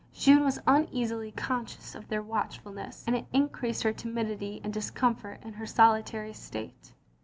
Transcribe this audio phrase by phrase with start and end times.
[0.13, 4.89] Jeanne was uneasily conscious of their watch fulness, and it increased her timidity and dis
[4.89, 6.91] comfort in her solitary state.